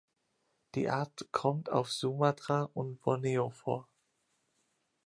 Die 0.73 0.89
Art 0.89 1.27
kommt 1.31 1.69
auf 1.69 1.91
Sumatra 1.91 2.71
und 2.73 2.99
Borneo 3.01 3.51
vor. 3.51 3.87